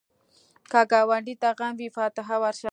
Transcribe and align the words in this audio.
که 0.71 0.81
ګاونډي 0.91 1.35
ته 1.41 1.49
غم 1.57 1.73
وي، 1.79 1.87
فاتحه 1.97 2.35
ورشه 2.43 2.69